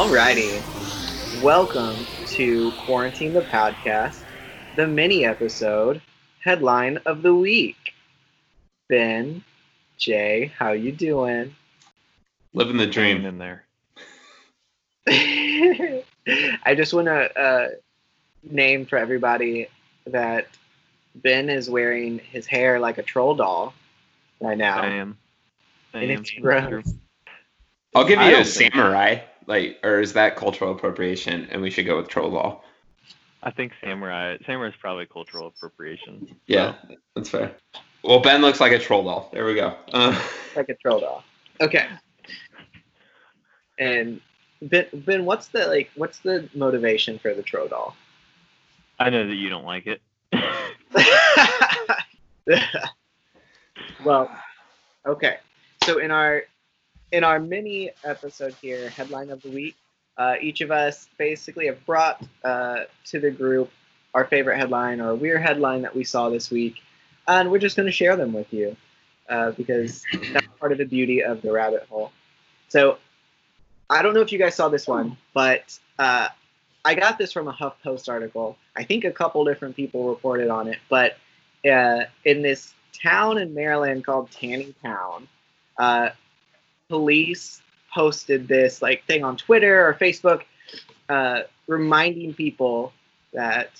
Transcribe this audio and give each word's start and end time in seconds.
Alrighty. 0.00 1.42
Welcome 1.42 1.94
to 2.28 2.72
Quarantine 2.86 3.34
the 3.34 3.42
Podcast, 3.42 4.22
the 4.74 4.86
mini 4.86 5.26
episode 5.26 6.00
headline 6.42 6.96
of 7.04 7.20
the 7.20 7.34
week. 7.34 7.92
Ben, 8.88 9.44
Jay, 9.98 10.52
how 10.58 10.72
you 10.72 10.90
doing? 10.90 11.54
Living 12.54 12.78
the 12.78 12.86
Dream 12.86 13.18
dream. 13.18 13.26
in 13.26 13.36
there. 13.36 13.64
I 16.64 16.74
just 16.74 16.94
want 16.94 17.08
to 17.08 17.38
uh, 17.38 17.68
name 18.50 18.86
for 18.86 18.96
everybody 18.96 19.68
that 20.06 20.46
Ben 21.14 21.50
is 21.50 21.68
wearing 21.68 22.20
his 22.20 22.46
hair 22.46 22.80
like 22.80 22.96
a 22.96 23.02
troll 23.02 23.34
doll 23.34 23.74
right 24.40 24.56
now. 24.56 24.80
I 24.80 24.86
am. 24.86 25.18
I 25.92 25.98
and 25.98 26.10
am. 26.12 26.20
It's 26.22 26.30
gross. 26.30 26.94
I'll 27.94 28.08
give 28.08 28.18
you 28.18 28.28
a 28.28 28.30
don't 28.30 28.46
think- 28.46 28.72
samurai, 28.72 29.18
like, 29.50 29.78
or 29.82 30.00
is 30.00 30.14
that 30.14 30.36
cultural 30.36 30.72
appropriation? 30.72 31.48
And 31.50 31.60
we 31.60 31.70
should 31.70 31.84
go 31.84 31.98
with 31.98 32.08
troll 32.08 32.30
law. 32.30 32.62
I 33.42 33.50
think 33.50 33.72
samurai. 33.82 34.38
Samurai 34.46 34.68
is 34.68 34.74
probably 34.80 35.06
cultural 35.06 35.48
appropriation. 35.48 36.36
Yeah, 36.46 36.76
that's 37.14 37.28
fair. 37.28 37.52
Well, 38.02 38.20
Ben 38.20 38.40
looks 38.40 38.60
like 38.60 38.72
a 38.72 38.78
troll 38.78 39.04
doll. 39.04 39.28
There 39.32 39.44
we 39.44 39.54
go. 39.54 39.74
Uh, 39.92 40.18
like 40.56 40.68
a 40.68 40.74
troll 40.74 41.00
doll. 41.00 41.24
Okay. 41.60 41.86
And 43.78 44.20
Ben, 44.62 44.86
Ben, 44.94 45.24
what's 45.24 45.48
the 45.48 45.66
like? 45.66 45.90
What's 45.96 46.20
the 46.20 46.48
motivation 46.54 47.18
for 47.18 47.34
the 47.34 47.42
troll 47.42 47.66
doll? 47.66 47.96
I 48.98 49.10
know 49.10 49.26
that 49.26 49.34
you 49.34 49.48
don't 49.48 49.64
like 49.64 49.86
it. 49.86 50.00
well, 54.04 54.30
okay. 55.06 55.38
So 55.84 55.98
in 55.98 56.10
our 56.10 56.44
in 57.12 57.24
our 57.24 57.38
mini 57.38 57.90
episode 58.04 58.54
here, 58.60 58.88
headline 58.90 59.30
of 59.30 59.42
the 59.42 59.50
week, 59.50 59.76
uh, 60.16 60.34
each 60.40 60.60
of 60.60 60.70
us 60.70 61.08
basically 61.18 61.66
have 61.66 61.84
brought 61.86 62.22
uh, 62.44 62.80
to 63.06 63.20
the 63.20 63.30
group 63.30 63.70
our 64.14 64.24
favorite 64.24 64.58
headline 64.58 65.00
or 65.00 65.14
weird 65.14 65.40
headline 65.40 65.82
that 65.82 65.94
we 65.94 66.04
saw 66.04 66.28
this 66.28 66.50
week, 66.50 66.76
and 67.28 67.50
we're 67.50 67.58
just 67.58 67.76
going 67.76 67.86
to 67.86 67.92
share 67.92 68.16
them 68.16 68.32
with 68.32 68.52
you 68.52 68.76
uh, 69.28 69.52
because 69.52 70.02
that's 70.32 70.46
part 70.58 70.72
of 70.72 70.78
the 70.78 70.84
beauty 70.84 71.22
of 71.22 71.40
the 71.42 71.52
rabbit 71.52 71.86
hole. 71.88 72.10
So 72.68 72.98
I 73.88 74.02
don't 74.02 74.14
know 74.14 74.20
if 74.20 74.32
you 74.32 74.38
guys 74.38 74.54
saw 74.54 74.68
this 74.68 74.86
one, 74.86 75.16
but 75.32 75.78
uh, 75.98 76.28
I 76.84 76.94
got 76.94 77.18
this 77.18 77.32
from 77.32 77.48
a 77.48 77.52
HuffPost 77.52 78.08
article. 78.08 78.56
I 78.76 78.84
think 78.84 79.04
a 79.04 79.12
couple 79.12 79.44
different 79.44 79.76
people 79.76 80.08
reported 80.08 80.48
on 80.48 80.68
it, 80.68 80.78
but 80.88 81.16
uh, 81.70 82.04
in 82.24 82.42
this 82.42 82.74
town 82.92 83.38
in 83.38 83.54
Maryland 83.54 84.04
called 84.04 84.30
Taneytown, 84.30 85.28
uh, 85.78 86.10
police 86.90 87.62
posted 87.94 88.48
this 88.48 88.82
like 88.82 89.06
thing 89.06 89.24
on 89.24 89.36
Twitter 89.36 89.86
or 89.86 89.94
Facebook, 89.94 90.42
uh, 91.08 91.42
reminding 91.66 92.34
people 92.34 92.92
that 93.32 93.70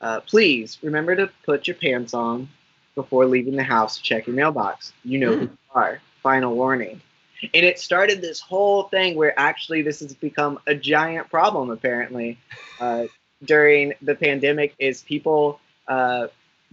uh, 0.00 0.20
please 0.20 0.78
remember 0.82 1.16
to 1.16 1.30
put 1.44 1.66
your 1.66 1.74
pants 1.74 2.14
on 2.14 2.48
before 2.94 3.26
leaving 3.26 3.56
the 3.56 3.64
house 3.64 3.96
to 3.96 4.02
check 4.02 4.26
your 4.26 4.36
mailbox. 4.36 4.92
You 5.04 5.18
know 5.18 5.32
who 5.32 5.40
you 5.42 5.58
are. 5.74 6.00
Final 6.22 6.54
warning. 6.54 7.00
And 7.42 7.64
it 7.64 7.78
started 7.78 8.20
this 8.20 8.40
whole 8.40 8.84
thing 8.84 9.16
where 9.16 9.38
actually 9.40 9.80
this 9.80 10.00
has 10.00 10.12
become 10.14 10.58
a 10.66 10.74
giant 10.74 11.30
problem 11.30 11.70
apparently 11.70 12.38
uh, 12.78 13.06
during 13.42 13.94
the 14.02 14.14
pandemic 14.14 14.74
is 14.78 15.02
people 15.02 15.58
uh, 15.88 16.26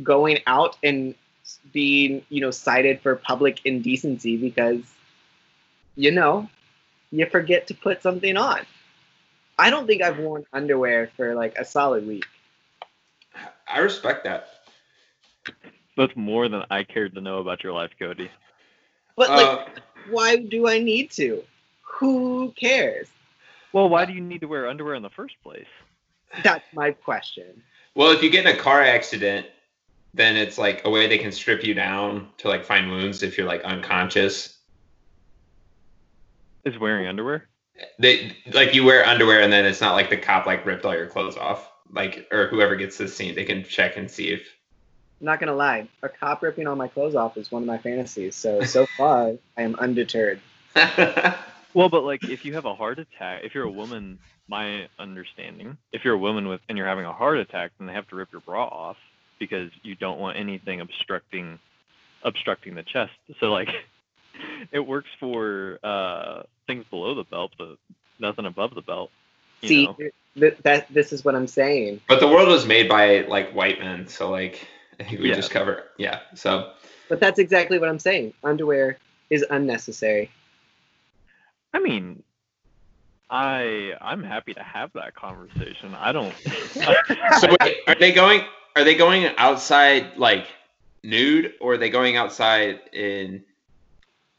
going 0.04 0.40
out 0.46 0.76
and 0.84 1.16
being 1.72 2.24
you 2.28 2.42
know 2.42 2.52
cited 2.52 3.00
for 3.00 3.16
public 3.16 3.62
indecency 3.64 4.36
because 4.36 4.82
you 5.98 6.12
know 6.12 6.48
you 7.12 7.26
forget 7.26 7.68
to 7.68 7.74
put 7.74 8.02
something 8.02 8.38
on 8.38 8.62
i 9.60 9.70
don't 9.70 9.88
think 9.88 10.02
i've 10.02 10.20
worn 10.20 10.46
underwear 10.54 11.10
for 11.18 11.36
like 11.36 11.58
a 11.58 11.66
solid 11.66 12.08
week 12.08 12.26
I 13.68 13.80
respect 13.80 14.24
that. 14.24 14.48
That's 15.98 16.16
more 16.16 16.48
than 16.48 16.64
I 16.72 16.84
cared 16.84 17.14
to 17.16 17.22
know 17.22 17.40
about 17.40 17.64
your 17.64 17.74
life, 17.74 17.92
Cody. 18.00 18.32
but 19.16 19.30
like 19.30 19.46
Uh, 19.46 19.66
why 20.10 20.38
do 20.38 20.68
i 20.68 20.80
need 20.80 21.12
to 21.12 21.44
who 21.82 22.52
cares 22.56 23.08
Well, 23.74 23.90
why 23.90 24.06
do 24.06 24.14
you 24.14 24.22
need 24.22 24.42
to 24.42 24.48
wear 24.48 24.68
underwear 24.68 24.96
in 24.96 25.04
the 25.04 25.10
first 25.10 25.36
place? 25.44 25.68
that's 26.44 26.66
my 26.74 26.92
question 26.92 27.62
well, 27.96 28.12
if 28.12 28.22
you 28.22 28.30
get 28.30 28.46
in 28.46 28.56
a 28.56 28.60
car 28.60 28.84
accident, 28.84 29.48
then 30.14 30.38
it's 30.38 30.60
like 30.60 30.86
a 30.86 30.90
way 30.90 31.08
they 31.08 31.18
can 31.18 31.32
strip 31.32 31.64
you 31.64 31.74
down 31.74 32.28
to 32.38 32.48
like 32.48 32.64
find 32.64 32.92
wounds 32.92 33.24
if 33.24 33.38
you're 33.40 33.48
like 33.48 33.64
unconscious. 33.64 34.57
Is 36.68 36.80
wearing 36.80 37.08
underwear? 37.08 37.48
They 38.00 38.36
like 38.54 38.74
you 38.74 38.84
wear 38.84 39.06
underwear 39.06 39.42
and 39.42 39.52
then 39.54 39.66
it's 39.66 39.82
not 39.82 39.94
like 39.94 40.10
the 40.10 40.18
cop 40.18 40.46
like 40.46 40.66
ripped 40.66 40.86
all 40.86 40.96
your 40.96 41.08
clothes 41.08 41.38
off. 41.38 41.70
Like 41.92 42.28
or 42.32 42.48
whoever 42.48 42.76
gets 42.76 42.98
to 42.98 43.04
the 43.04 43.10
scene, 43.10 43.36
they 43.36 43.46
can 43.46 43.64
check 43.64 43.98
and 43.98 44.10
see 44.10 44.30
if 44.30 44.42
I'm 45.20 45.26
not 45.26 45.40
gonna 45.40 45.56
lie 45.56 45.88
a 46.04 46.10
cop 46.10 46.42
ripping 46.42 46.68
all 46.68 46.76
my 46.76 46.88
clothes 46.88 47.16
off 47.16 47.38
is 47.38 47.52
one 47.52 47.64
of 47.64 47.68
my 47.68 47.78
fantasies 47.78 48.36
so 48.36 48.62
so 48.64 48.86
far 48.98 49.34
i 49.58 49.62
am 49.64 49.74
undeterred 49.76 50.40
Well, 51.78 51.90
but 51.90 52.04
like 52.04 52.24
if 52.24 52.44
you 52.44 52.56
have 52.56 52.66
a 52.66 52.74
heart 52.74 52.98
attack, 52.98 53.42
if 53.44 53.54
you're 53.54 53.66
a 53.66 53.70
woman, 53.70 54.18
my 54.48 54.88
understanding, 54.98 55.78
if 55.92 56.04
you're 56.04 56.16
a 56.16 56.18
woman 56.18 56.48
with 56.48 56.60
and 56.68 56.76
you're 56.76 56.88
having 56.88 57.06
a 57.06 57.14
heart 57.14 57.38
attack, 57.38 57.70
then 57.78 57.86
they 57.86 57.94
have 57.94 58.08
to 58.08 58.16
rip 58.16 58.32
your 58.32 58.42
bra 58.42 58.66
off 58.66 58.98
because 59.38 59.70
you 59.84 59.94
don't 59.94 60.20
want 60.20 60.38
anything 60.38 60.82
obstructing 60.82 61.60
obstructing 62.24 62.74
the 62.74 62.82
chest. 62.82 63.12
So 63.40 63.52
like 63.52 63.70
it 64.72 64.80
works 64.80 65.10
for 65.20 65.80
uh 65.84 66.44
things 66.68 66.86
below 66.90 67.16
the 67.16 67.24
belt, 67.24 67.52
but 67.58 67.78
nothing 68.20 68.46
above 68.46 68.74
the 68.76 68.82
belt. 68.82 69.10
You 69.62 69.70
see 69.70 69.86
know? 69.86 69.96
th- 70.40 70.58
that 70.64 70.88
this 70.94 71.12
is 71.12 71.26
what 71.26 71.36
i'm 71.36 71.48
saying 71.48 72.00
But 72.08 72.20
the 72.20 72.28
world 72.28 72.48
was 72.48 72.66
made 72.66 72.88
by 72.88 73.22
like 73.22 73.52
white 73.54 73.80
men, 73.80 74.08
so 74.08 74.30
like 74.30 74.68
I 75.00 75.04
think 75.04 75.22
we 75.22 75.30
Yeah. 75.30 75.36
just 75.36 75.52
cover 75.52 75.84
yeah. 75.98 76.20
So 76.36 76.72
But 77.10 77.20
that's 77.20 77.40
exactly 77.40 77.80
what 77.80 77.90
I'm 77.90 78.00
saying. 78.00 78.34
Underwear 78.44 78.98
is 79.30 79.46
unnecessary. 79.50 80.30
I 81.74 81.80
mean 81.80 82.24
I 83.30 83.94
I'm 84.02 84.24
happy 84.24 84.54
to 84.54 84.64
have 84.64 84.92
that 84.94 85.16
conversation. 85.16 85.94
I 85.96 86.12
don't 86.12 86.36
so 87.40 87.56
wait, 87.62 87.78
are 87.88 87.96
they 87.96 88.12
going 88.12 88.42
are 88.76 88.84
they 88.84 88.96
going 88.96 89.26
outside 89.38 90.18
like 90.18 90.48
nude 91.04 91.54
or 91.60 91.74
are 91.74 91.78
they 91.78 91.90
going 91.90 92.16
outside 92.16 92.80
in 92.94 93.44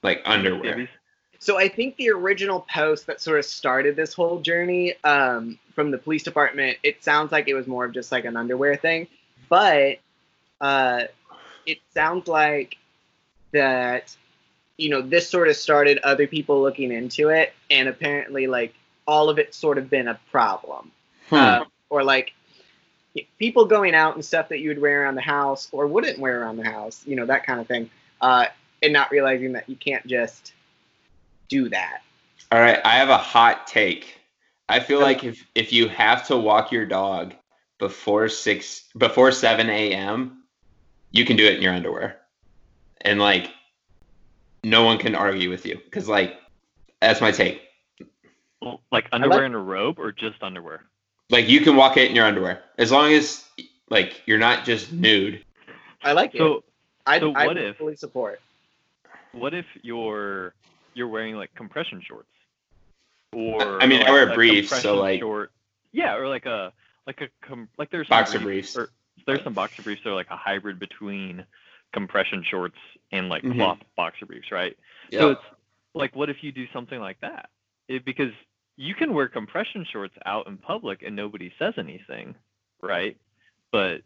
like 0.03 0.23
underwear? 0.25 0.89
So 1.41 1.59
I 1.59 1.69
think 1.69 1.97
the 1.97 2.11
original 2.11 2.67
post 2.73 3.07
that 3.07 3.21
sort 3.21 3.39
of 3.39 3.45
started 3.45 3.95
this 3.95 4.13
whole 4.13 4.41
journey 4.41 4.95
um, 5.05 5.59
from 5.75 5.91
the 5.93 5.99
police 5.99 6.25
department, 6.25 6.79
it 6.83 7.05
sounds 7.05 7.31
like 7.31 7.47
it 7.47 7.55
was 7.55 7.67
more 7.67 7.85
of 7.85 7.93
just 7.93 8.11
like 8.11 8.25
an 8.25 8.37
underwear 8.37 8.77
thing, 8.77 9.07
but 9.49 9.99
uh, 10.61 11.03
it 11.65 11.79
sounds 11.95 12.27
like 12.27 12.77
that 13.53 14.15
you 14.77 14.91
know 14.91 15.01
this 15.01 15.29
sort 15.29 15.49
of 15.49 15.57
started 15.57 15.99
other 15.99 16.27
people 16.27 16.61
looking 16.61 16.93
into 16.93 17.29
it, 17.29 17.53
and 17.71 17.89
apparently 17.89 18.47
like 18.47 18.75
all 19.07 19.29
of 19.31 19.39
it's 19.39 19.57
sort 19.57 19.79
of 19.79 19.89
been 19.89 20.09
a 20.09 20.19
problem. 20.31 20.91
Hmm. 21.29 21.35
uh, 21.35 21.65
or 21.91 22.05
like 22.05 22.33
people 23.39 23.65
going 23.65 23.95
out 23.95 24.15
and 24.15 24.25
stuff 24.25 24.49
that 24.49 24.61
you 24.61 24.69
would 24.69 24.81
wear 24.81 25.03
around 25.03 25.15
the 25.15 25.21
house 25.21 25.69
or 25.73 25.87
wouldn't 25.87 26.19
wear 26.19 26.41
around 26.41 26.57
the 26.57 26.65
house, 26.65 27.03
you 27.07 27.17
know, 27.17 27.27
that 27.27 27.45
kind 27.45 27.61
of 27.61 27.67
thing, 27.67 27.91
uh, 28.21 28.47
and 28.83 28.93
not 28.93 29.11
realizing 29.11 29.53
that 29.53 29.69
you 29.69 29.77
can't 29.77 30.07
just 30.07 30.53
do 31.49 31.69
that. 31.71 32.03
All 32.51 32.61
right, 32.61 32.81
I 32.85 32.97
have 32.97 33.09
a 33.09 33.19
hot 33.19 33.67
take. 33.67 34.19
I 34.69 34.81
feel 34.81 35.01
like 35.01 35.25
if 35.25 35.47
if 35.55 35.73
you 35.73 35.89
have 35.89 36.27
to 36.29 36.37
walk 36.37 36.73
your 36.73 36.87
dog 36.87 37.35
before 37.79 38.29
six 38.29 38.85
before 38.97 39.33
seven 39.33 39.71
a.m., 39.71 40.45
you 41.11 41.25
can 41.25 41.37
do 41.37 41.47
it 41.47 41.57
in 41.57 41.63
your 41.63 41.73
underwear, 41.73 42.19
and 43.01 43.19
like 43.19 43.51
no 44.65 44.85
one 44.85 44.99
can 44.99 45.15
argue 45.15 45.51
with 45.51 45.65
you 45.65 45.77
because 45.85 46.09
like 46.09 46.39
that's 47.01 47.21
my 47.21 47.31
take. 47.31 47.63
Well, 48.61 48.81
like 48.91 49.09
underwear 49.13 49.45
and 49.45 49.55
a 49.55 49.59
robe 49.59 49.99
or 49.99 50.13
just 50.13 50.43
underwear? 50.43 50.85
Like 51.31 51.49
you 51.49 51.61
can 51.61 51.77
walk 51.77 51.97
it 51.97 52.11
in 52.11 52.17
your 52.17 52.27
underwear 52.27 52.63
as 52.77 52.91
long 52.91 53.13
as 53.13 53.45
like 53.91 54.23
you're 54.27 54.39
not 54.39 54.65
just 54.65 54.93
nude. 54.93 55.45
I 56.03 56.13
like 56.13 56.35
it. 56.35 56.39
So 56.39 56.65
I, 57.07 57.21
so 57.21 57.33
I 57.35 57.47
what 57.47 57.57
would 57.57 57.65
if- 57.65 57.77
fully 57.77 57.97
support. 57.97 58.41
What 59.33 59.55
if 59.55 59.67
you're 59.83 60.55
you're 60.95 61.09
wearing 61.09 61.37
like 61.37 61.55
compression 61.55 62.03
shorts? 62.07 62.29
Or 63.33 63.83
I 63.83 63.87
mean, 63.87 64.03
I 64.03 64.11
wear 64.11 64.31
a 64.31 64.35
briefs, 64.35 64.81
so, 64.81 64.97
like- 64.97 65.21
short. 65.21 65.53
Yeah, 65.93 66.17
or 66.17 66.29
like 66.29 66.47
a 66.47 66.73
like 67.07 67.21
a 67.21 67.29
com- 67.47 67.69
like 67.79 67.91
there's 67.91 68.09
some 68.09 68.19
Boxer 68.21 68.39
briefs. 68.41 68.77
Or, 68.77 68.91
there's 69.27 69.43
some 69.43 69.53
boxer 69.55 69.83
briefs 69.83 70.03
that 70.05 70.11
are 70.11 70.15
like 70.15 70.31
a 70.31 70.37
hybrid 70.37 70.79
between 70.79 71.45
compression 71.93 72.43
shorts 72.49 72.77
and 73.13 73.29
like 73.29 73.43
Mhm. 73.43 73.57
cloth 73.57 73.79
boxer 73.97 74.27
briefs, 74.27 74.53
right? 74.53 74.77
Yeah. 75.11 75.19
So 75.21 75.31
it's 75.33 75.43
like, 75.95 76.15
what 76.15 76.31
if 76.31 76.43
you 76.43 76.53
do 76.53 76.67
something 76.73 77.01
like 77.01 77.21
that? 77.21 77.51
It, 77.89 78.05
because 78.05 78.33
you 78.77 78.95
can 78.95 79.13
wear 79.13 79.29
compression 79.29 79.85
shorts 79.91 80.15
out 80.25 80.47
in 80.47 80.57
public 80.57 81.03
and 81.03 81.17
nobody 81.17 81.53
says 81.59 81.75
anything, 81.79 82.37
right? 82.81 83.17
But 83.73 84.03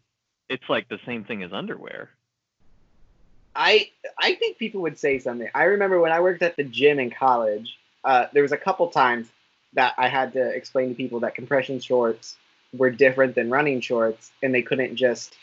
it's 0.48 0.68
like 0.68 0.88
the 0.88 0.98
same 1.06 1.24
thing 1.24 1.42
as 1.42 1.52
underwear. 1.52 2.10
I 3.54 3.90
I 4.18 4.34
think 4.34 4.58
people 4.58 4.82
would 4.82 4.98
say 4.98 5.18
something. 5.18 5.48
I 5.54 5.64
remember 5.64 6.00
when 6.00 6.12
I 6.12 6.20
worked 6.20 6.42
at 6.42 6.56
the 6.56 6.64
gym 6.64 6.98
in 6.98 7.10
college, 7.10 7.76
uh, 8.04 8.26
there 8.32 8.42
was 8.42 8.52
a 8.52 8.56
couple 8.56 8.88
times 8.88 9.28
that 9.74 9.94
I 9.98 10.08
had 10.08 10.32
to 10.34 10.48
explain 10.48 10.88
to 10.90 10.94
people 10.94 11.20
that 11.20 11.34
compression 11.34 11.80
shorts 11.80 12.36
were 12.74 12.90
different 12.90 13.34
than 13.34 13.50
running 13.50 13.80
shorts, 13.80 14.30
and 14.42 14.54
they 14.54 14.62
couldn't 14.62 14.96
just 14.96 15.36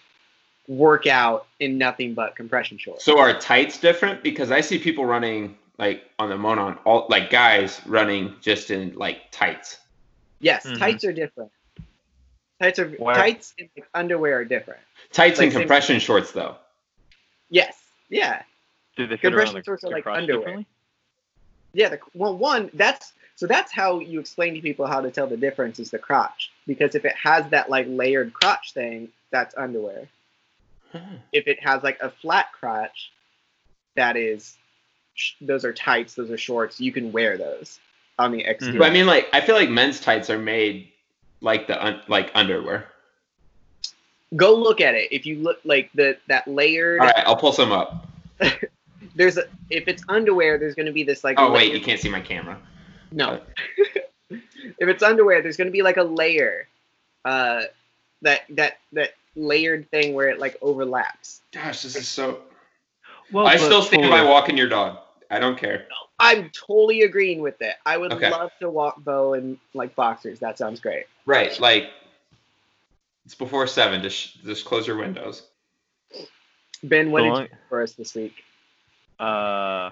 work 0.67 1.07
out 1.07 1.47
in 1.59 1.77
nothing 1.77 2.13
but 2.13 2.35
compression 2.35 2.77
shorts. 2.77 3.03
So 3.03 3.19
are 3.19 3.33
tights 3.39 3.79
different? 3.79 4.23
Because 4.23 4.51
I 4.51 4.61
see 4.61 4.77
people 4.79 5.05
running 5.05 5.57
like 5.77 6.03
on 6.19 6.29
the 6.29 6.37
Monon, 6.37 6.77
all 6.85 7.05
like 7.09 7.29
guys 7.29 7.79
running 7.85 8.35
just 8.41 8.69
in 8.69 8.95
like 8.95 9.31
tights. 9.31 9.77
Yes, 10.39 10.65
Mhm. 10.65 10.77
tights 10.77 11.05
are 11.05 11.13
different. 11.13 11.51
Tights 12.61 12.79
are 12.79 12.89
Where- 12.89 13.15
tights 13.15 13.53
and 13.57 13.69
like, 13.77 13.87
underwear 13.93 14.39
are 14.39 14.45
different. 14.45 14.81
Tights 15.13 15.39
Like 15.39 15.45
and 15.47 15.55
compression 15.57 15.99
shorts 15.99 16.31
though. 16.33 16.57
Yes, 17.49 17.78
yeah, 18.09 18.41
Do 18.95 19.07
they 19.07 19.17
fit 19.17 19.33
around 19.33 19.47
Compression 19.47 19.55
the, 19.55 19.63
shorts 19.63 19.83
are 19.83 19.89
the 19.89 19.93
like 19.95 20.03
crotch 20.03 20.17
underwear. 20.19 20.39
differently? 20.39 20.65
yeah. 21.73 21.89
The, 21.89 21.99
well, 22.13 22.37
one 22.37 22.69
that's 22.73 23.13
so 23.35 23.47
that's 23.47 23.71
how 23.71 23.99
you 23.99 24.19
explain 24.19 24.53
to 24.55 24.61
people 24.61 24.85
how 24.85 25.01
to 25.01 25.11
tell 25.11 25.27
the 25.27 25.37
difference 25.37 25.79
is 25.79 25.91
the 25.91 25.99
crotch 25.99 26.51
because 26.67 26.95
if 26.95 27.05
it 27.05 27.15
has 27.15 27.49
that 27.51 27.69
like 27.69 27.85
layered 27.87 28.33
crotch 28.33 28.73
thing, 28.73 29.09
that's 29.31 29.55
underwear. 29.55 30.07
Hmm. 30.91 31.17
if 31.31 31.47
it 31.47 31.61
has 31.61 31.83
like 31.83 31.99
a 32.01 32.09
flat 32.09 32.51
crotch, 32.51 33.11
that 33.95 34.17
is, 34.17 34.57
sh- 35.13 35.33
those 35.39 35.63
are 35.63 35.73
tights, 35.73 36.15
those 36.15 36.31
are 36.31 36.37
shorts. 36.37 36.81
You 36.81 36.91
can 36.91 37.11
wear 37.11 37.37
those 37.37 37.79
on 38.17 38.31
the 38.31 38.39
mm-hmm. 38.39 38.49
exterior. 38.49 38.79
But 38.79 38.89
I 38.89 38.93
mean, 38.93 39.05
like 39.05 39.27
I 39.33 39.41
feel 39.41 39.55
like 39.55 39.69
men's 39.69 39.99
tights 39.99 40.29
are 40.29 40.39
made 40.39 40.91
like 41.41 41.67
the 41.67 41.83
un- 41.83 42.01
like 42.07 42.31
underwear. 42.33 42.87
Go 44.35 44.55
look 44.55 44.79
at 44.81 44.95
it. 44.95 45.11
If 45.11 45.25
you 45.25 45.37
look 45.37 45.59
like 45.63 45.89
the 45.93 46.17
that 46.27 46.47
layered, 46.47 46.99
All 46.99 47.07
right, 47.07 47.23
I'll 47.25 47.35
pull 47.35 47.51
some 47.51 47.71
up. 47.71 48.07
there's 49.15 49.37
a 49.37 49.43
if 49.69 49.87
it's 49.87 50.03
underwear, 50.07 50.57
there's 50.57 50.75
going 50.75 50.85
to 50.85 50.91
be 50.91 51.03
this 51.03 51.23
like. 51.23 51.39
Oh 51.39 51.51
wait, 51.51 51.73
you 51.73 51.81
can't 51.81 51.99
see 51.99 52.09
my 52.09 52.21
camera. 52.21 52.59
No. 53.11 53.41
if 54.29 54.41
it's 54.79 55.03
underwear, 55.03 55.41
there's 55.41 55.57
going 55.57 55.67
to 55.67 55.71
be 55.71 55.81
like 55.81 55.97
a 55.97 56.03
layer, 56.03 56.67
uh, 57.25 57.63
that 58.21 58.41
that 58.51 58.77
that 58.93 59.15
layered 59.35 59.89
thing 59.89 60.13
where 60.13 60.29
it 60.29 60.39
like 60.39 60.57
overlaps. 60.61 61.41
Gosh, 61.51 61.81
this 61.81 61.95
is 61.95 62.07
so. 62.07 62.41
Well, 63.31 63.47
I 63.47 63.57
still 63.57 63.81
stand 63.81 64.03
for- 64.03 64.09
by 64.09 64.23
walking 64.23 64.57
your 64.57 64.69
dog. 64.69 64.99
I 65.31 65.39
don't 65.39 65.57
care. 65.57 65.87
I'm 66.19 66.49
totally 66.49 67.03
agreeing 67.03 67.39
with 67.41 67.61
it. 67.61 67.75
I 67.85 67.97
would 67.97 68.11
Okay. 68.11 68.29
love 68.29 68.51
to 68.59 68.69
walk 68.69 69.03
Bo 69.03 69.33
in 69.33 69.59
like 69.73 69.95
boxers. 69.95 70.39
That 70.39 70.57
sounds 70.57 70.79
great. 70.79 71.05
Right, 71.25 71.57
like 71.59 71.91
it's 73.29 73.35
before 73.35 73.67
seven. 73.67 74.01
Just 74.01 74.43
just 74.43 74.65
close 74.65 74.87
your 74.87 74.97
windows. 74.97 75.43
Ben, 76.81 77.11
what 77.11 77.19
So 77.19 77.23
did 77.25 77.29
long- 77.29 77.43
you 77.43 77.49
for 77.69 77.83
us 77.83 77.93
this 77.93 78.15
week? 78.15 78.33
Uh, 79.19 79.91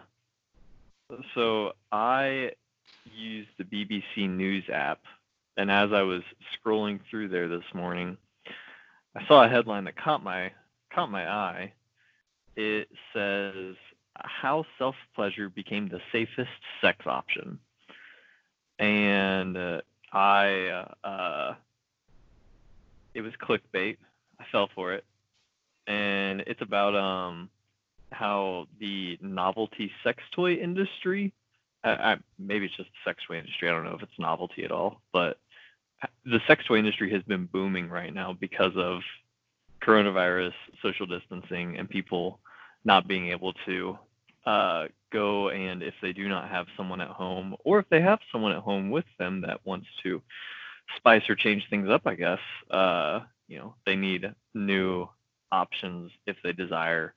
so 1.36 1.74
I 1.92 2.54
used 3.14 3.50
the 3.60 3.64
BBC 3.64 4.28
News 4.28 4.64
app, 4.74 5.02
and 5.56 5.70
as 5.70 5.94
I 5.94 6.02
was 6.02 6.24
scrolling 6.58 7.00
through 7.12 7.28
there 7.28 7.48
this 7.48 7.64
morning, 7.76 8.18
I 9.16 9.24
saw 9.28 9.44
a 9.44 9.48
headline 9.48 9.84
that 9.84 9.98
caught 9.98 10.24
my 10.24 10.52
caught 10.90 11.12
my 11.12 11.30
eye. 11.32 11.74
It 12.56 12.90
says 13.14 13.76
how 14.16 14.66
self 14.80 14.96
pleasure 15.14 15.48
became 15.48 15.90
the 15.90 16.02
safest 16.12 16.50
sex 16.82 17.06
option, 17.06 17.60
and 18.80 19.56
uh, 19.56 19.82
I 20.12 20.70
uh, 21.04 21.08
uh, 21.08 21.56
it 23.18 23.22
was 23.22 23.34
clickbait. 23.42 23.98
I 24.40 24.46
fell 24.52 24.70
for 24.76 24.94
it, 24.94 25.04
and 25.88 26.42
it's 26.42 26.62
about 26.62 26.96
um 26.96 27.50
how 28.12 28.68
the 28.80 29.18
novelty 29.22 29.92
sex 30.04 30.24
toy 30.34 30.54
industry, 30.54 31.34
I, 31.84 31.90
I, 31.90 32.18
maybe 32.40 32.66
it's 32.66 32.78
just 32.78 32.90
the 32.90 33.10
sex 33.10 33.22
toy 33.28 33.38
industry. 33.38 33.68
I 33.68 33.72
don't 33.72 33.84
know 33.84 33.96
if 33.96 34.04
it's 34.04 34.20
novelty 34.20 34.64
at 34.64 34.72
all, 34.72 35.02
but 35.12 35.40
the 36.26 36.40
sex 36.48 36.64
toy 36.66 36.78
industry 36.78 37.12
has 37.12 37.24
been 37.24 37.48
booming 37.48 37.90
right 37.90 38.14
now 38.14 38.38
because 38.40 38.72
of 38.78 39.02
coronavirus, 39.82 40.54
social 40.82 41.08
distancing, 41.08 41.78
and 41.78 41.90
people 41.90 42.40
not 42.86 43.08
being 43.08 43.32
able 43.32 43.54
to 43.66 43.98
uh, 44.46 44.86
go 45.12 45.50
and 45.50 45.82
if 45.84 45.96
they 46.02 46.14
do 46.14 46.30
not 46.30 46.50
have 46.50 46.68
someone 46.78 47.02
at 47.02 47.10
home, 47.10 47.56
or 47.66 47.80
if 47.80 47.90
they 47.90 48.02
have 48.02 48.20
someone 48.32 48.52
at 48.52 48.60
home 48.62 48.92
with 48.92 49.06
them 49.18 49.42
that 49.42 49.66
wants 49.66 49.88
to 50.04 50.22
spice 50.96 51.30
or 51.30 51.36
change 51.36 51.64
things 51.70 51.90
up, 51.90 52.02
I 52.06 52.16
guess, 52.16 52.40
uh, 52.72 53.22
you 53.48 53.58
know, 53.58 53.76
they 53.86 53.96
need 53.96 54.34
new 54.54 55.08
options 55.52 56.12
if 56.26 56.38
they 56.44 56.54
desire 56.54 57.14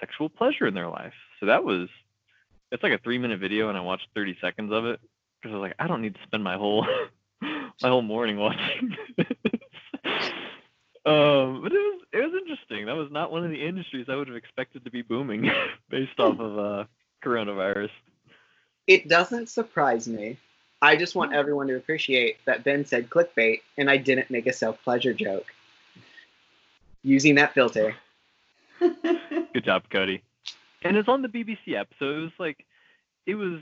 sexual 0.00 0.28
pleasure 0.28 0.66
in 0.66 0.74
their 0.74 0.88
life. 0.88 1.14
So 1.40 1.46
that 1.46 1.64
was 1.64 1.88
it's 2.70 2.82
like 2.82 2.92
a 2.92 2.98
three 2.98 3.18
minute 3.18 3.40
video 3.40 3.68
and 3.68 3.78
I 3.78 3.80
watched 3.80 4.08
30 4.14 4.36
seconds 4.40 4.72
of 4.72 4.84
it 4.84 5.00
because 5.40 5.54
I 5.54 5.58
was 5.58 5.62
like, 5.62 5.76
I 5.78 5.86
don't 5.86 6.02
need 6.02 6.14
to 6.14 6.20
spend 6.26 6.42
my 6.42 6.56
whole 6.56 6.86
my 7.42 7.88
whole 7.88 8.02
morning 8.02 8.36
watching 8.36 8.96
this. 9.16 9.26
um, 11.06 11.60
but 11.62 11.72
it 11.72 11.78
was 11.78 12.00
it 12.12 12.18
was 12.18 12.40
interesting. 12.40 12.86
That 12.86 12.96
was 12.96 13.08
not 13.10 13.30
one 13.30 13.44
of 13.44 13.50
the 13.50 13.64
industries 13.64 14.06
I 14.08 14.16
would 14.16 14.28
have 14.28 14.36
expected 14.36 14.84
to 14.84 14.90
be 14.90 15.02
booming 15.02 15.50
based 15.90 16.18
off 16.18 16.38
of 16.38 16.58
uh, 16.58 16.84
coronavirus. 17.24 17.90
It 18.86 19.08
doesn't 19.08 19.48
surprise 19.48 20.06
me. 20.06 20.38
I 20.84 20.96
just 20.96 21.14
want 21.14 21.32
everyone 21.32 21.66
to 21.68 21.76
appreciate 21.76 22.36
that 22.44 22.62
Ben 22.62 22.84
said 22.84 23.08
clickbait 23.08 23.62
and 23.78 23.88
I 23.88 23.96
didn't 23.96 24.30
make 24.30 24.46
a 24.46 24.52
self 24.52 24.82
pleasure 24.84 25.14
joke 25.14 25.46
using 27.02 27.36
that 27.36 27.54
filter. 27.54 27.94
Good 28.80 29.64
job, 29.64 29.84
Cody. 29.88 30.22
And 30.82 30.98
it's 30.98 31.08
on 31.08 31.22
the 31.22 31.28
BBC 31.28 31.74
app, 31.74 31.88
so 31.98 32.10
it 32.10 32.18
was 32.18 32.32
like 32.38 32.66
it 33.24 33.34
was 33.34 33.60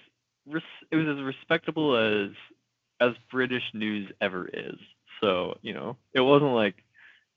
res- 0.49 0.63
it 0.91 0.97
was 0.97 1.07
as 1.07 1.23
respectable 1.23 1.97
as 1.97 2.31
as 3.01 3.13
British 3.31 3.63
news 3.73 4.11
ever 4.21 4.49
is. 4.53 4.75
So 5.21 5.59
you 5.63 5.75
know, 5.75 5.97
it 6.13 6.21
wasn't 6.21 6.55
like 6.55 6.75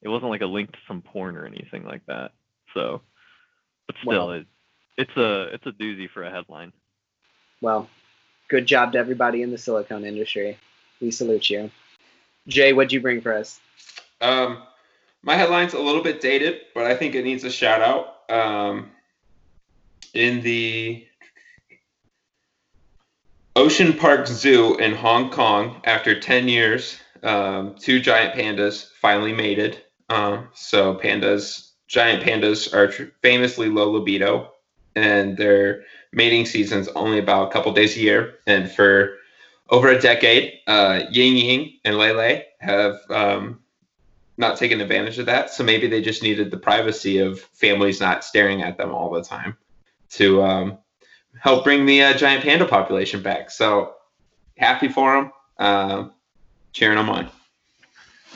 it 0.02 0.10
wasn't 0.10 0.32
like 0.32 0.42
a 0.42 0.48
link 0.48 0.72
to 0.72 0.80
some 0.88 1.04
porn 1.04 1.38
or 1.38 1.46
anything 1.46 1.86
like 1.86 2.04
that. 2.08 2.32
So, 2.74 3.02
but 3.86 3.96
still, 4.02 4.28
Well- 4.30 4.32
it, 4.32 4.48
it's 4.98 5.16
a 5.16 5.54
it's 5.54 5.66
a 5.68 5.72
doozy 5.72 6.10
for 6.10 6.24
a 6.24 6.32
headline. 6.32 6.74
Well, 7.62 7.88
good 8.48 8.66
job 8.66 8.94
to 8.94 8.98
everybody 8.98 9.42
in 9.42 9.52
the 9.52 9.58
silicone 9.58 10.06
industry. 10.06 10.58
We 11.02 11.12
salute 11.12 11.50
you. 11.50 11.72
Jay, 12.48 12.74
what'd 12.74 12.94
you 12.94 13.02
bring 13.02 13.22
for 13.22 13.34
us? 13.34 13.60
Um, 14.22 14.62
my 15.24 15.36
headline's 15.36 15.74
a 15.74 15.80
little 15.80 16.04
bit 16.04 16.22
dated, 16.22 16.62
but 16.74 16.86
I 16.86 16.96
think 16.96 17.16
it 17.16 17.24
needs 17.24 17.44
a 17.44 17.50
shout 17.50 17.82
out. 17.82 18.30
Um, 18.30 18.92
in 20.14 20.42
the 20.42 21.06
Ocean 23.56 23.94
Park 23.94 24.28
Zoo 24.28 24.76
in 24.78 24.94
Hong 24.94 25.30
Kong, 25.32 25.82
after 25.84 26.20
10 26.20 26.48
years, 26.48 26.98
um, 27.24 27.76
two 27.76 28.00
giant 28.00 28.36
pandas 28.36 28.88
finally 29.02 29.34
mated. 29.34 29.82
Um, 30.10 30.50
so 30.54 30.96
pandas, 30.96 31.72
giant 31.88 32.24
pandas 32.24 32.74
are 32.74 32.92
famously 33.22 33.70
low 33.70 33.92
libido, 33.92 34.52
and 34.96 35.38
their 35.38 35.84
mating 36.12 36.46
season's 36.46 36.88
only 36.90 37.20
about 37.20 37.50
a 37.50 37.52
couple 37.52 37.74
days 37.74 37.96
a 37.98 38.00
year. 38.00 38.36
And 38.48 38.72
for 38.72 39.18
over 39.70 39.90
a 39.90 40.00
decade, 40.00 40.60
uh, 40.68 41.04
Ying 41.12 41.36
Ying 41.38 41.74
and 41.84 41.98
Le 41.98 42.14
Le 42.14 42.42
have 42.60 43.00
um, 43.10 43.60
not 44.38 44.58
taken 44.58 44.82
advantage 44.82 45.20
of 45.20 45.26
that. 45.28 45.50
So 45.50 45.64
maybe 45.64 45.88
they 45.88 46.02
just 46.02 46.24
needed 46.24 46.52
the 46.52 46.58
privacy 46.58 47.20
of 47.20 47.40
families 47.40 48.00
not 48.00 48.24
staring 48.24 48.62
at 48.62 48.78
them 48.78 48.94
all 48.94 49.12
the 49.12 49.24
time 49.24 49.58
to 50.12 50.44
um, 50.44 50.78
help 51.40 51.64
bring 51.64 51.86
the 51.86 52.04
uh, 52.04 52.14
giant 52.18 52.44
panda 52.44 52.66
population 52.66 53.22
back. 53.22 53.52
So 53.52 53.96
happy 54.58 54.88
for 54.88 55.14
them. 55.14 55.32
Um, 55.58 56.12
cheering 56.74 56.98
them 56.98 57.10
on. 57.10 57.30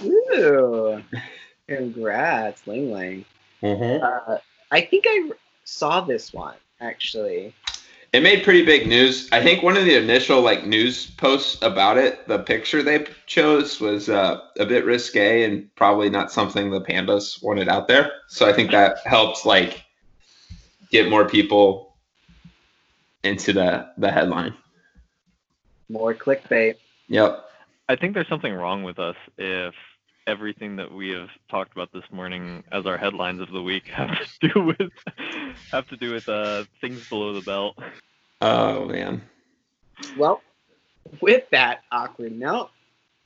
Ooh, 0.03 1.03
congrats, 1.67 2.65
Ling 2.65 2.91
Ling. 2.91 3.25
Uh, 3.61 4.37
I 4.71 4.81
think 4.81 5.03
I 5.07 5.31
saw 5.69 6.01
this 6.01 6.33
one 6.33 6.55
actually. 6.81 7.53
It 8.11 8.23
made 8.23 8.43
pretty 8.43 8.65
big 8.65 8.87
news. 8.87 9.29
I 9.31 9.43
think 9.43 9.61
one 9.61 9.77
of 9.77 9.85
the 9.85 9.95
initial 9.95 10.41
like 10.41 10.65
news 10.65 11.11
posts 11.11 11.61
about 11.61 11.97
it, 11.97 12.27
the 12.27 12.39
picture 12.39 12.81
they 12.81 13.05
chose 13.27 13.79
was 13.79 14.09
uh, 14.09 14.41
a 14.57 14.65
bit 14.65 14.83
risque 14.83 15.43
and 15.43 15.73
probably 15.75 16.09
not 16.09 16.31
something 16.31 16.71
the 16.71 16.81
pandas 16.81 17.43
wanted 17.43 17.69
out 17.69 17.87
there. 17.87 18.11
So 18.27 18.49
I 18.49 18.53
think 18.53 18.71
that 18.71 18.97
helps 19.05 19.45
like 19.45 19.83
get 20.91 21.09
more 21.09 21.29
people 21.29 21.93
into 23.23 23.53
the 23.53 23.89
the 23.97 24.11
headline. 24.11 24.55
More 25.87 26.15
clickbait. 26.15 26.75
Yep. 27.09 27.45
I 27.89 27.95
think 27.95 28.13
there's 28.13 28.27
something 28.27 28.53
wrong 28.53 28.83
with 28.83 28.99
us 28.99 29.15
if 29.37 29.73
everything 30.29 30.75
that 30.75 30.93
we 30.93 31.09
have 31.09 31.29
talked 31.49 31.71
about 31.71 31.91
this 31.91 32.03
morning 32.11 32.63
as 32.71 32.85
our 32.85 32.97
headlines 32.97 33.41
of 33.41 33.49
the 33.49 33.61
week 33.61 33.87
have 33.93 34.15
to 34.39 34.47
do 34.49 34.61
with 34.61 34.91
have 35.71 35.87
to 35.89 35.97
do 35.97 36.13
with 36.13 36.27
uh, 36.29 36.63
things 36.81 37.07
below 37.09 37.33
the 37.33 37.41
belt. 37.41 37.77
Oh 38.41 38.85
man. 38.85 39.21
Well, 40.17 40.41
with 41.21 41.49
that 41.51 41.81
awkward 41.91 42.37
note, 42.37 42.69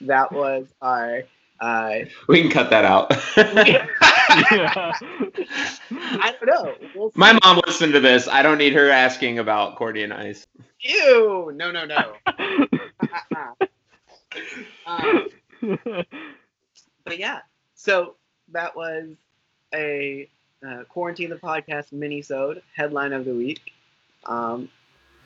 that 0.00 0.32
was 0.32 0.66
our. 0.80 1.22
Uh, 1.58 2.00
We 2.28 2.42
can 2.42 2.50
cut 2.50 2.68
that 2.70 2.84
out. 2.84 3.06
I 5.90 6.34
don't 6.40 6.46
know. 6.46 6.74
We'll 6.94 7.12
My 7.14 7.38
mom 7.42 7.62
listened 7.66 7.94
to 7.94 8.00
this. 8.00 8.28
I 8.28 8.42
don't 8.42 8.58
need 8.58 8.74
her 8.74 8.90
asking 8.90 9.38
about 9.38 9.76
Cordy 9.76 10.02
and 10.02 10.12
Ice. 10.12 10.46
Ew! 10.80 11.50
No, 11.54 11.70
no, 11.70 11.86
no. 11.86 12.14
um, 14.86 15.26
but 17.04 17.18
yeah, 17.18 17.40
so 17.74 18.16
that 18.52 18.76
was 18.76 19.16
a 19.74 20.28
uh, 20.66 20.84
quarantine 20.88 21.30
the 21.30 21.36
podcast 21.36 21.92
mini-sode 21.92 22.62
headline 22.76 23.12
of 23.12 23.24
the 23.24 23.34
week. 23.34 23.72
Um, 24.26 24.68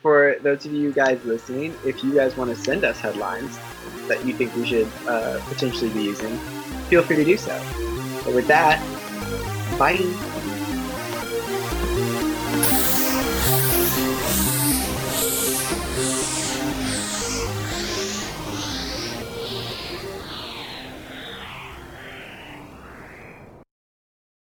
for 0.01 0.37
those 0.41 0.65
of 0.65 0.73
you 0.73 0.91
guys 0.91 1.23
listening, 1.25 1.75
if 1.85 2.03
you 2.03 2.15
guys 2.15 2.35
want 2.35 2.49
to 2.49 2.55
send 2.55 2.83
us 2.83 2.99
headlines 2.99 3.57
that 4.07 4.25
you 4.25 4.33
think 4.33 4.55
we 4.55 4.65
should 4.65 4.87
uh, 5.07 5.39
potentially 5.47 5.91
be 5.91 6.03
using, 6.03 6.35
feel 6.89 7.03
free 7.03 7.17
to 7.17 7.25
do 7.25 7.37
so. 7.37 7.55
But 8.25 8.33
with 8.33 8.47
that, 8.47 8.79
bye. 9.77 10.40